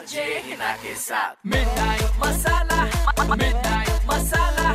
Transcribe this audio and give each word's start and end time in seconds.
RJ 0.00 0.22
Hina 0.44 0.72
के 0.82 0.94
साथ 0.96 1.34
मिठाई 1.46 2.04
मसाला 2.20 2.84
मिठाई 3.40 3.96
मसाला 4.10 4.70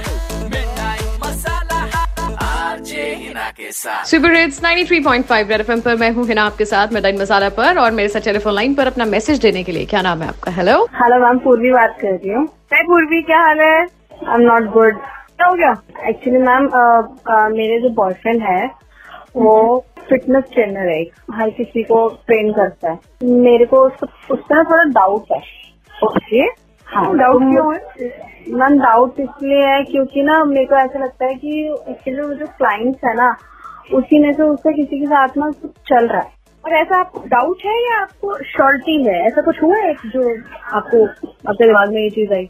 मिठाई 0.51 1.07
मसाला 1.23 1.79
आरजे 2.47 3.05
हिना 3.21 3.49
के 3.57 3.71
साथ 3.71 4.05
सुपर 4.09 4.35
हिट्स 4.35 4.61
93.5 4.63 5.49
रेड 5.49 5.61
एफएम 5.61 5.81
पर 5.87 5.95
मैं 6.01 6.09
हूँ 6.17 6.27
हिना 6.27 6.43
आपके 6.45 6.65
साथ 6.73 6.93
मिठाई 6.93 7.17
मसाला 7.21 7.49
पर 7.57 7.79
और 7.83 7.91
मेरे 8.01 8.09
साथ 8.09 8.21
टेलीफोन 8.25 8.53
लाइन 8.53 8.75
पर 8.75 8.87
अपना 8.87 9.05
मैसेज 9.15 9.39
देने 9.41 9.63
के 9.63 9.71
लिए। 9.71 9.85
क्या 9.93 10.01
नाम 10.09 10.21
है 10.21 10.27
आपका? 10.27 10.51
हेलो 10.59 10.77
हेलो 11.01 11.19
मैम 11.25 11.39
पूर्वी 11.47 11.71
बात 11.71 11.97
कर 12.01 12.11
रही 12.11 12.33
हूँ। 12.33 12.45
हाय 12.73 12.83
पूर्वी 12.91 13.21
क्या 13.31 13.39
हाल 13.45 13.59
है? 13.61 13.81
आई 13.81 14.33
एम 14.35 14.41
नॉट 14.51 14.71
गुड 14.73 14.99
क्या 14.99 15.47
हो 15.47 15.55
गया? 15.55 15.73
एक्चुअली 16.09 16.39
मैम 16.45 16.69
मेरे 17.57 17.79
जो 17.81 17.89
बॉयफ्रेंड 18.03 18.43
है 18.49 18.65
वो 19.35 19.57
फिटनेस 20.09 20.43
ट्रेनर 20.53 20.89
है 20.89 21.03
हर 21.33 21.49
किसी 21.49 21.83
को 21.83 22.07
ट्रेन 22.27 22.51
करता 22.51 22.91
है। 22.91 22.99
मेरे 23.23 23.65
को 23.65 23.79
उस 23.79 23.93
उस 24.31 24.39
पर 24.39 24.63
थोड़ा 24.63 24.83
डाउट 24.83 25.25
है। 25.31 25.41
ओके 26.03 26.41
हाँ 26.87 27.17
डाउट 27.17 27.41
क्यों 27.41 27.73
है? 27.75 28.09
मैम 28.49 28.79
डाउट 28.79 29.19
इसलिए 29.19 29.65
है 29.65 29.83
क्योंकि 29.83 30.23
ना 30.23 30.43
मेरे 30.45 30.65
को 30.65 30.75
ऐसा 30.75 30.99
लगता 30.99 31.25
है 31.25 31.35
कि 31.35 31.67
एक्चुअली 31.89 32.21
वो 32.21 32.33
जो 32.33 32.45
क्लाइंट्स 32.45 33.03
है 33.05 33.15
ना 33.15 33.35
उसी 33.93 34.19
में 34.19 34.33
से 34.33 34.43
उससे 34.43 34.73
किसी 34.73 34.99
के 34.99 35.05
साथ 35.05 35.37
ना 35.37 35.51
कुछ 35.51 35.71
चल 35.71 36.07
रहा 36.07 36.21
है। 36.21 36.33
और 36.65 36.73
ऐसा 36.73 36.99
आपको 36.99 37.19
डाउट 37.19 37.57
है 37.65 37.75
या 37.85 38.01
आपको 38.01 38.37
श्योरिटी 38.43 39.03
है 39.03 39.25
ऐसा 39.27 39.41
कुछ 39.41 39.63
हुआ 39.63 39.77
है 39.77 39.93
जो 39.93 40.29
आपको 40.77 41.05
आपके 41.49 41.67
दिमाग 41.67 41.93
में 41.93 42.01
ये 42.01 42.09
चीज़ 42.09 42.33
आई? 42.33 42.49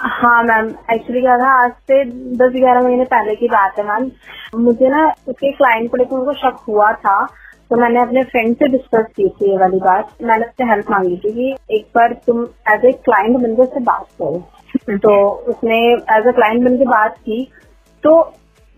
हाँ 0.00 0.42
मैम 0.44 0.68
एक्चुअली 0.92 1.20
क्या 1.20 1.36
था 1.38 1.48
आज 1.62 1.70
से 1.88 2.04
दस 2.36 2.52
ग्यारह 2.52 2.80
महीने 2.82 3.04
पहले 3.04 3.34
की 3.36 3.48
बात 3.48 3.78
है 3.78 3.84
मैम 3.86 4.10
मुझे 4.60 4.88
ना 4.88 5.04
उसके 5.28 5.50
क्लाइंट 5.52 5.90
को 5.90 5.96
लेकर 5.96 6.16
उनको 6.16 6.32
शक 6.34 6.62
हुआ 6.68 6.90
था 7.02 7.16
तो 7.70 7.76
मैंने 7.76 8.00
अपने 8.02 8.22
फ्रेंड 8.30 8.54
से 8.56 8.68
डिस्कस 8.68 9.06
की 9.16 9.28
थी 9.28 9.50
ये 9.50 9.56
वाली 9.58 9.78
बात. 9.80 10.08
मैंने 10.22 10.46
उससे 10.46 10.64
हेल्प 10.70 10.90
मांगी 10.90 11.16
थी 11.16 11.32
कि 11.32 11.76
एक 11.76 11.86
बार 11.96 12.12
तुम 12.26 12.42
एज 12.72 12.84
ए 12.84 12.92
क्लाइंट 13.04 13.36
बनकर 13.36 13.62
उससे 13.62 13.80
बात 13.80 14.06
करो. 14.22 14.96
तो 14.96 15.28
उसने 15.52 15.78
एज 16.16 16.26
ए 16.28 16.32
क्लाइंट 16.32 16.64
बनकर 16.64 16.88
बात 16.90 17.18
की 17.18 17.44
तो 18.04 18.16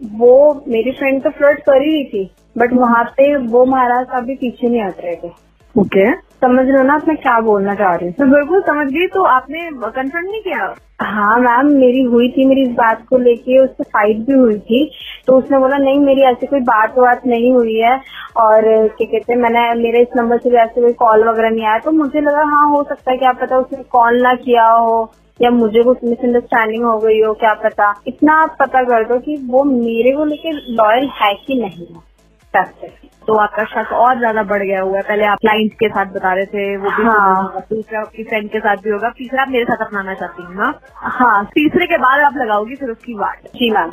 वो 0.01 0.35
मेरी 0.69 0.93
फ्रेंड 0.93 1.23
तो 1.25 1.31
फ्लर्ट 1.31 1.61
कर 1.61 1.83
ही 1.83 1.91
रही 1.93 2.05
थी 2.05 2.31
बट 2.59 2.73
वहाँ 2.73 3.05
पे 3.17 3.35
वो 3.47 3.65
महाराज 3.67 4.07
अभी 4.23 4.35
पीछे 4.35 4.69
नहीं 4.69 4.83
हट 4.83 5.01
रहे 5.05 5.17
थे. 5.17 5.33
ओके 5.75 6.11
समझ 6.43 6.65
लो 6.67 6.83
ना 6.83 6.97
मैं 7.09 7.17
क्या 7.17 7.39
बोलना 7.41 7.75
चाह 7.75 7.95
रही 7.95 8.09
हूँ। 8.09 8.29
बिल्कुल 8.31 8.61
समझ 8.63 8.87
गई 8.93 9.07
तो 9.07 9.23
आपने 9.25 9.69
कंफर्म 9.73 10.25
नहीं 10.25 10.41
किया? 10.43 10.75
हाँ 11.03 11.39
मैम 11.41 11.67
मेरी 11.75 12.03
हुई 12.03 12.29
थी 12.31 12.45
मेरी 12.47 12.63
इस 12.63 12.73
बात 12.73 13.05
को 13.11 13.19
लेके 13.19 13.59
उससे 13.59 13.85
फाइट 13.85 14.17
भी 14.27 14.33
हुई 14.33 14.59
थी 14.59 14.85
तो 15.27 15.37
उसने 15.39 15.59
बोला 15.59 15.79
नहीं 15.79 16.01
मेरी 16.01 16.23
ऐसी 16.31 16.47
कोई 16.47 16.61
बात 16.61 16.99
बात 16.99 17.27
नहीं 17.27 17.53
हुई 17.53 17.79
है। 17.79 17.97
और 18.37 18.63
क्या 18.89 19.07
कहते 19.07 19.33
हैं 19.33 19.39
मैंने 19.41 19.73
मेरे 19.83 20.01
इस 20.03 20.17
नंबर 20.17 20.39
से 20.39 20.51
भी 20.51 20.57
ऐसे 20.57 20.81
कोई 20.81 20.93
कॉल 21.03 21.29
वगैरह 21.29 21.51
नहीं 21.51 21.67
आया 21.67 21.79
तो 21.79 21.91
मुझे 21.93 22.21
लगा 22.21 22.43
हाँ 22.53 22.69
हो 22.71 22.83
सकता 22.89 23.11
है 23.11 23.17
क्या 23.17 23.33
पता 23.43 23.59
उसने 23.59 23.83
कॉल 23.93 24.21
ना 24.23 24.35
किया 24.45 24.67
हो 24.69 25.13
या 25.41 25.51
मुझे 25.51 25.83
कुछ 25.83 26.05
मिसअंडरस्टैंडिंग 26.05 26.85
हो 26.85 26.99
गई 26.99 27.21
हो 27.21 27.33
क्या 27.35 27.53
पता। 27.65 27.95
इतना 28.07 28.35
आप 28.43 28.57
पता 28.61 28.83
कर 28.83 29.05
दो 29.05 29.19
कि 29.19 29.37
वो 29.51 29.65
मेरे 29.65 30.13
को 30.13 30.25
लेके 30.25 30.53
लॉयल 30.75 31.09
है 31.21 31.35
कि 31.47 31.55
नहीं। 31.55 31.87
है 31.87 32.11
तो 32.57 33.35
आपका 33.35 33.65
शक 33.65 33.93
और 33.93 34.19
ज़्यादा 34.19 34.43
बढ़ 34.43 34.63
गया 34.63 34.81
हुआ 34.81 34.97
है 34.97 35.03
पहले 35.03 35.25
आप 35.25 35.39
क्लाइंट 35.41 35.73
के 35.73 35.89
साथ 35.89 36.07
बता 36.07 36.33
रहे 36.35 36.47
थे 36.47 36.77
वो 36.77 36.91
भी 36.91 37.03
हाँ। 37.03 37.43
होगा, 37.43 37.61
दूसरा 37.71 38.01
आपकी 38.01 38.25
फ्रेंड 38.25 38.51
के 38.51 38.59
साथ 38.59 38.77
भी 38.77 38.91
होगा। 38.91 39.09
तीसरा 39.19 39.43
आप 39.43 39.49
मेरे 39.49 39.65
साथ 39.65 39.85
अपनाना 39.87 40.15
चाहती 40.15 40.43
हूँ 40.43 40.55
ना? 40.57 40.73
हाँ। 40.95 41.45
तीसरे 41.45 41.87
के 41.87 41.99
बाद 41.99 42.21
आप 42.21 42.37
लगाओगी 42.37 42.75
फिर 42.77 42.91
उसकी 42.91 43.15
वाट 43.15 43.49
जी 43.57 43.71
मैम। 43.71 43.91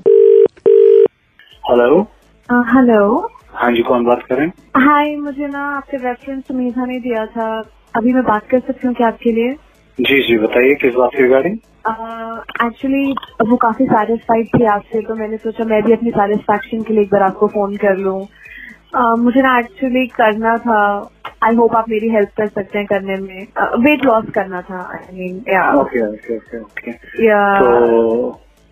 हेलो 1.70 2.02
हेलो 2.50 3.30
हाँ 3.54 3.72
जी 3.72 3.82
कौन 3.82 4.06
बात 4.06 4.24
कर? 4.24 4.36
रहे 4.36 4.46
हैं 4.46 4.54
हाय 4.88 5.16
मुझे 5.16 5.48
ना 5.48 5.66
आपके 5.78 5.98
रेफरेंस 5.98 6.44
सुमेधा 6.48 6.86
ने 6.86 7.00
दिया 7.00 7.26
था। 7.26 7.50
अभी 7.98 8.14
मैं 8.14 8.24
बात 8.24 8.48
कर 8.48 8.60
सकती 8.60 8.88
हूँ 8.88 8.96
क्या 8.96 9.08
आपके 9.08 9.32
लिए? 9.32 9.54
जी 9.98 10.22
जी 10.28 10.38
बताइए 10.38 10.76
किस 10.76 10.94
बात 10.96 11.10
की 11.16 11.24
रिगार्डिंग 11.24 11.58
एक्चुअली 12.66 13.16
वो 13.50 13.56
काफ़ी 13.56 13.86
सेटिस्फाइड 13.86 14.48
थी 14.48 14.66
आपसे 14.66 15.02
तो 15.02 15.16
मैंने 15.16 15.38
सोचा 15.38 15.64
मैं 15.64 15.84
भी 15.84 15.94
अपनी 15.94 16.10
सेटिस्फेक्शन 16.10 16.82
के 16.82 16.94
लिए 16.94 17.04
एक 17.04 17.12
बार 17.12 17.22
आपको 17.22 17.48
फ़ोन 17.48 17.76
कर 17.76 17.98
लूँ। 17.98 18.28
Uh, 18.98 19.18
मुझे 19.20 19.42
ना 19.42 19.60
एक्चुअली 19.60 20.08
करना 20.08 20.58
था। 20.58 21.12
आई 21.44 21.56
होप 21.56 21.76
आप 21.76 21.90
मेरी 21.90 22.10
हेल्प 22.10 22.30
कर 22.38 22.48
सकते 22.48 22.78
हैं 22.78 22.88
करने 22.88 23.16
में। 23.16 23.48
वेट 23.84 24.06
लॉस 24.06 24.26
करना 24.30 24.62
था 24.62 24.80
आई 24.94 25.18
मीन 25.20 25.44
या 25.48 25.62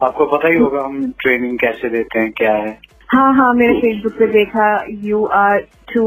आपको 0.02 0.26
पता 0.26 0.48
ही 0.48 0.58
होगा 0.58 0.82
हम 0.82 1.14
ट्रेनिंग 1.20 1.60
कैसे 1.60 1.90
देते 1.90 2.20
हैं 2.20 2.32
क्या 2.32 2.54
है। 2.54 2.80
हाँ 3.10 3.34
हाँ 3.34 3.54
मेरे 3.54 3.74
फेसबुक 3.74 4.14
पे 4.14 4.28
देखा 4.28 4.66
यू 5.04 5.24
आर 5.34 5.60
टू 5.94 6.04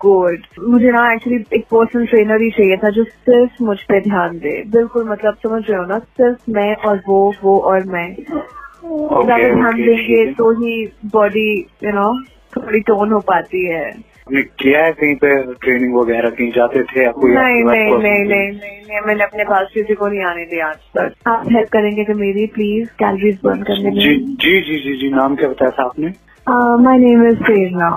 गुड 0.00 0.42
मुझे 0.68 0.90
ना 0.90 1.12
एक्चुअली 1.12 1.38
एक 1.54 1.64
पर्सनल 1.64 2.06
ट्रेनर 2.06 2.42
ही 2.42 2.50
चाहिए 2.50 2.76
था 2.76 2.90
जो 2.90 3.04
सिर्फ़ 3.04 3.62
मुझ 3.62 3.76
पे 3.82 4.00
ध्यान 4.00 4.38
दे। 4.38 4.52
बिल्कुल 4.72 5.08
मतलब 5.10 5.36
समझ 5.42 5.62
रहे 5.70 5.78
हो 5.78 5.84
ना? 5.86 5.98
सिर्फ़ 5.98 6.50
मैं 6.50 6.74
और 6.88 7.00
वो 7.08 7.20
वो 7.42 7.58
और 7.60 7.84
मैं। 7.84 8.08
ज़्यादा 8.14 9.36
ध्यान 9.54 9.76
देंगे 9.76 10.24
तो 10.32 10.50
ही 10.52 10.74
बॉडी 11.12 11.48
यू 11.84 11.92
नो 11.92 12.12
थोड़ी 12.56 12.80
टोन 12.80 13.12
हो 13.12 13.20
पाती 13.20 13.64
है। 13.66 13.84
आपने 13.88 14.42
किया 14.42 14.84
है 14.84 14.92
कहीं 14.92 15.14
पे 15.14 15.30
ट्रेनिंग 15.54 15.94
वगैरह? 15.94 16.30
कहीं 16.30 16.50
जाते 16.52 16.82
थे 16.82 17.04
आपके 17.04 17.34
नहीं 17.34 17.64
नहीं 17.64 17.96
नहीं 17.98 18.24
नहीं 18.24 18.50
नहीं 18.50 19.00
मैंने 19.06 19.24
अपने 19.24 19.44
पास 19.44 19.70
किसी 19.74 19.94
को 19.94 20.08
नहीं 20.08 20.22
आने 20.24 20.44
दिया 20.44 20.66
आज 20.66 20.76
तक। 20.98 21.14
आप 21.28 21.48
हेल्प 21.52 21.68
करेंगे 21.68 22.04
तो 22.04 22.14
मेरी 22.14 22.46
प्लीज़ 22.54 22.88
कैलोरीज 22.98 23.38
बर्न 23.44 23.62
करने 23.62 23.90
में। 23.90 23.98
जी 23.98 24.14
जी 24.44 24.78
जी 24.78 24.96
जी 25.00 25.10
नाम 25.10 25.36
क्या 25.36 25.48
बताया 25.48 25.70
था 25.70 25.84
आपने? 25.84 26.12
My 26.48 26.98
name 26.98 27.26
is 27.28 27.42
Prerna 27.44 27.88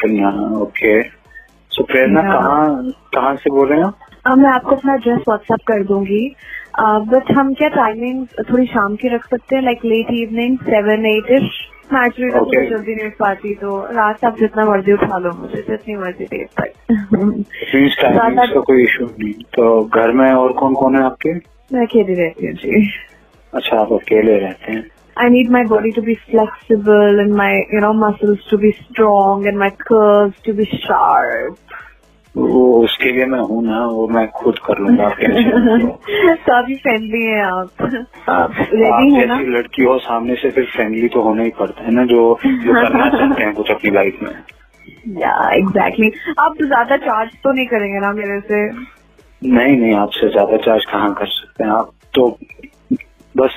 Prerna 0.00 0.28
okay 0.60 1.02
so 1.70 1.82
Prerna. 1.84 2.22
कहाँ 2.22 2.90
कहाँ 3.14 3.34
से 3.36 3.50
बोल 3.50 3.68
रहे 3.68 3.78
हैं 3.78 3.84
आप? 3.86 4.38
मैं 4.38 4.50
आपको 4.50 4.76
अपना 4.76 4.94
एड्रेस 4.94 5.20
व्हाट्सएप 5.28 5.60
कर 5.66 5.82
दूँगी. 5.84 6.34
बट 6.80 7.30
हम 7.38 7.52
क्या 7.54 7.68
टाइमिंग 7.68 8.26
थोड़ी 8.50 8.66
शाम 8.66 8.96
की 8.96 9.08
रख 9.08 9.26
सकते 9.26 9.56
हैं? 9.56 9.62
Like 9.62 9.84
late 9.84 10.10
evening 10.10 10.58
seven 10.58 11.06
eight 11.06 11.30
ish 11.30 11.50
मैं 11.92 12.06
एक्चुअली 12.06 12.30
Okay. 12.30 12.60
जल्दी 12.70 12.94
नहीं 12.94 13.06
उठ 13.06 13.12
पाती 13.18 13.54
तो 13.54 13.80
रात 13.92 14.24
आप 14.24 14.38
जितना 14.38 14.64
मर्ज़ी 14.64 14.92
उठा 14.92 15.18
लो 15.18 15.30
मुझे 15.32 15.62
जितनी 15.68 15.96
मर्ज़ी 15.96 16.24
देर 16.24 16.46
तक. 16.60 16.72
का 18.52 18.60
कोई 18.60 18.82
इशू 18.84 19.04
नहीं. 19.04 19.32
तो 19.32 19.84
घर 19.84 20.12
में 20.12 20.32
और 20.32 20.52
कौन 20.52 20.74
कौन 20.74 20.96
है 20.96 21.02
आपके? 21.04 21.34
मैं 21.74 21.86
अकेले 21.86 22.14
रहती 22.14 22.46
हूँ 22.46 22.54
जी. 22.54 22.90
अच्छा 23.54 23.76
आप 23.76 23.92
अकेले 23.92 24.38
रहते 24.38 24.72
हैं. 24.72 24.84
I 25.16 25.28
need 25.28 25.50
my 25.50 25.64
body 25.64 25.92
to 25.92 26.02
be 26.02 26.14
flexible 26.30 27.20
and 27.20 27.34
my, 27.34 27.64
you 27.70 27.80
know, 27.80 27.92
muscles 27.92 28.38
to 28.50 28.56
be 28.58 28.72
strong 28.90 29.46
and 29.46 29.58
my 29.58 29.70
curves 29.70 30.34
to 30.44 30.54
be 30.54 30.64
sharp. 30.64 31.58
वो 32.36 32.60
उसके 32.84 33.10
लिए 33.12 33.24
मैं 33.26 33.40
हूँ 33.48 33.62
ना 33.64 33.86
वो 33.86 34.06
मैं 34.08 34.26
खुद 34.36 34.58
कर 34.66 34.78
लूँगा 34.78 35.04
आप 35.08 35.16
मत 35.22 36.48
लो। 36.48 36.76
फ्रेंडली 36.76 37.22
हैं 37.22 37.42
आप। 37.42 37.82
आप 38.28 38.52
है 38.60 39.26
ना? 39.26 39.36
जैसी 39.36 39.50
लड़की 39.56 39.82
हो 39.82 39.98
सामने 39.98 40.34
से 40.34 40.50
फिर 40.50 40.64
फ्रेंडली 40.64 41.08
तो 41.08 41.22
होना 41.22 41.42
ही 41.42 41.50
पड़ता 41.58 41.84
है 41.84 41.94
ना 41.94 42.04
जो 42.04 42.38
जो 42.44 42.72
करना 42.74 43.08
चाहते 43.18 43.42
हैं 43.44 43.54
कुछ 43.54 43.70
अपनी 43.70 43.90
लाइफ 43.90 44.18
में। 44.22 44.32
या 45.20 45.50
एग्जैक्टली 45.54 46.10
आप 46.38 46.54
तो 46.58 46.66
ज़्यादा 46.66 46.96
चार्ज 46.96 47.30
तो 47.44 47.52
नहीं 47.52 47.66
करेंगे 47.66 48.00
ना 48.00 48.12
मेरे 48.12 48.40
से? 48.40 48.66
नहीं 49.42 49.76
नहीं 49.76 49.94
आपसे 49.96 50.28
ज़्यादा 50.28 50.56
चार्ज 50.56 50.84
कहाँ 50.84 51.14
कर 51.14 51.26
सकते 51.26 51.64
हैं? 51.64 51.70
आप 51.70 51.90
तो 52.14 52.38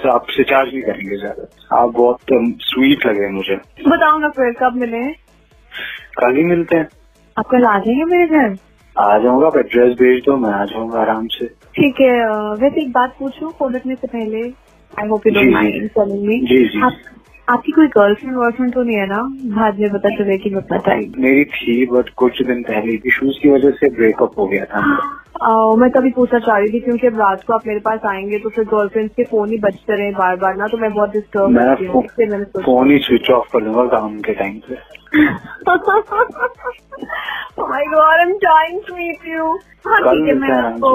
आपसे 0.09 0.43
चार्ज 0.43 0.73
नहीं 0.73 0.81
करेंगे 0.83 1.17
ज़्यादा। 1.17 1.77
आप 1.77 1.89
बहुत 1.93 2.19
स्वीट 2.63 3.05
लगे 3.07 3.29
मुझे। 3.31 3.55
बताओ 3.87 4.17
ना 4.19 4.29
फिर 4.29 4.51
कब 4.59 4.75
मिले 4.75 5.01
कल 6.17 6.35
ही 6.35 6.43
मिलते 6.43 6.77
हैं। 6.77 6.87
आप 7.37 7.47
कल 7.51 7.65
आ 7.65 7.77
जाएँगे 7.79 8.03
मेरे 8.05 8.27
घर? 8.27 8.55
आ 8.95 9.17
जाऊँगा 9.17 9.47
आप 9.47 9.57
एड्रेस 9.57 9.93
भेज 9.99 10.21
दो 10.25 10.37
मैं 10.37 10.51
आ 10.53 10.63
जाऊँगा 10.65 10.99
आराम 10.99 11.27
से। 11.27 11.45
ठीक 11.47 11.99
है 12.01 12.13
वैसे 12.55 12.81
एक 12.81 12.91
बात 12.91 13.15
पूछूँ 13.19 13.51
फ़ोन 13.51 13.75
रखने 13.75 13.95
से 13.95 14.07
पहले 14.07 14.41
I 14.93 15.07
hope 15.07 15.27
you 15.27 15.33
don't. 15.33 15.51
Mind 15.53 15.89
telling 15.89 16.27
me 16.27 16.39
जी, 16.39 16.63
जी। 16.65 16.81
आप 16.81 16.97
आपकी 17.47 17.71
कोई 17.71 17.87
गर्लफ्रेंड 17.87 18.35
वर्लफ्रेंड 18.35 18.73
तो 18.73 18.83
नहीं 18.83 18.97
है 18.97 19.07
ना? 19.07 19.17
बाद 19.57 19.79
में 19.79 19.89
पता 19.91 20.09
चले 20.09 20.37
कि 20.37 20.49
मेरी 21.19 21.43
थी 21.45 21.85
बट 21.85 22.09
कुछ 22.17 22.41
दिन 22.41 22.63
पहले 22.63 22.93
इश्यूज़ 23.07 23.39
की 23.41 23.49
वजह 23.49 23.71
से 23.71 23.89
ब्रेकअप 23.89 24.39
हो 24.39 24.47
गया 24.47 24.65
था। 24.65 24.81
आ, 25.41 25.75
मैं 25.75 25.89
तभी 25.91 26.09
पूछना 26.11 26.39
चाह 26.39 26.57
रही 26.57 26.69
थी 26.73 26.79
क्योंकि 26.79 27.07
अब 27.07 27.19
रात 27.19 27.43
को 27.47 27.53
आप 27.53 27.65
मेरे 27.67 27.79
पास 27.87 27.99
आएँगे 28.09 28.37
तो 28.39 28.49
फिर 28.55 28.63
गर्लफ्रेंड 28.65 29.09
के 29.15 29.23
फ़ोन 29.31 29.49
ही 29.49 29.57
बजते 29.65 29.95
रहे 29.97 30.11
बार 30.11 30.35
बार 30.43 30.55
ना 30.57 30.67
तो 30.67 30.77
मैं 30.77 30.91
बहुत 30.93 31.09
डिस्टर्ब 31.13 31.49
मैं 31.49 31.67
होती 31.69 31.85
हूँ। 31.85 32.03
मैंने 32.29 32.43
फ़ोन 32.61 32.91
ही 32.91 32.97
स्विच 33.07 33.29
ऑफ़ 33.31 33.47
कर 33.53 33.63
दूँगा 33.63 33.85
काम 33.97 34.19
के 34.27 34.33
टाइम 34.33 34.59
पे। 34.69 34.75
Oh 37.57 37.65
my 37.67 37.83
god, 37.91 38.19
I'm 38.21 38.31
dying 38.39 38.79
to 38.87 38.95
meet 38.95 39.21
you. 39.33 39.43
हाँ 39.87 39.99
ठीक 40.01 40.27
है 40.27 40.33
मैं 40.39 40.49
आपको 40.51 40.89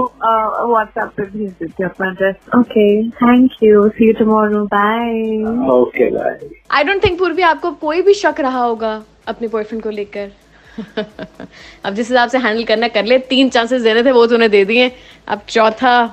व्हाट्सएप 0.70 1.10
पे 1.16 1.22
भेज 1.22 1.50
देती 1.60 1.82
हूँ 1.82 1.90
अपना 1.90 2.08
address 2.10 2.36
okay 2.56 2.84
thank 3.20 3.50
you 3.62 3.88
see 3.88 4.06
you 4.06 4.12
tomorrow 4.18 4.64
bye 4.74 5.70
okay 5.74 6.10
bye 6.16 6.38
I 6.70 6.84
don't 6.84 7.04
think 7.04 7.18
Purvi 7.18 7.42
आपको 7.50 7.70
कोई 7.84 8.02
भी 8.02 8.14
शक 8.14 8.40
रहा 8.40 8.62
होगा 8.64 8.92
अपने 9.28 9.48
बॉयफ्रेंड 9.48 9.82
को 9.82 9.90
लेकर। 9.90 10.30
अब 11.84 11.94
जिस 11.94 12.08
हिसाब 12.08 12.28
से 12.28 12.38
हैंडल 12.38 12.64
करना 12.64 12.88
कर 12.88 13.04
ले। 13.04 13.18
तीन 13.18 13.48
चांसेस 13.48 13.82
देने 13.82 14.04
थे, 14.04 14.12
वो 14.12 14.26
तूने 14.26 14.48
दे 14.48 14.64
दिए। 14.64 14.92
अब 15.28 15.40
चौथा, 15.48 16.06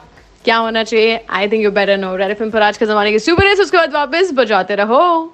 क्या 0.45 0.57
होना 0.57 0.83
चाहिए? 0.83 1.25
I 1.29 1.47
think 1.47 1.63
you 1.63 1.71
better 1.71 1.97
know 1.97 2.15
red 2.15 2.51
पर 2.51 2.61
आज 2.61 2.77
के 2.77 2.85
जमाने 2.85 3.11
के 3.11 3.19
सुपर 3.19 3.47
हिट्स 3.47 3.61
उसके 3.61 3.77
बाद 3.77 3.93
वापस 3.93 4.29
बजाते 4.33 4.75
रहो। 4.75 5.33